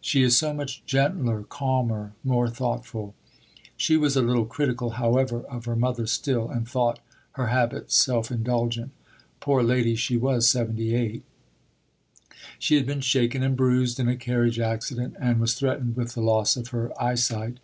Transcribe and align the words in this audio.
She 0.00 0.24
is 0.24 0.36
so 0.36 0.52
much 0.52 0.84
gentler, 0.86 1.44
calmer, 1.44 2.10
more 2.24 2.48
thoughtful." 2.48 3.14
She 3.76 3.96
was 3.96 4.16
a 4.16 4.22
little 4.22 4.44
critical, 4.44 4.90
however, 4.98 5.42
of 5.42 5.66
her 5.66 5.76
mother 5.76 6.04
still, 6.08 6.48
and 6.50 6.66
thought 6.66 6.98
her 7.34 7.46
habits 7.46 7.94
self 7.94 8.32
indulgent. 8.32 8.90
Poor 9.38 9.62
lady! 9.62 9.94
she 9.94 10.16
was 10.16 10.50
78; 10.50 11.22
she 12.58 12.74
had 12.74 12.86
been 12.86 13.00
shaken 13.02 13.44
and 13.44 13.56
bruised 13.56 14.00
in 14.00 14.08
a 14.08 14.16
carriage 14.16 14.58
accident, 14.58 15.14
and 15.20 15.38
was 15.38 15.54
threatened 15.54 15.94
with 15.94 16.14
the 16.16 16.22
loss 16.22 16.56
of 16.56 16.70
her 16.74 16.90
eye 17.00 17.14
sight. 17.14 17.58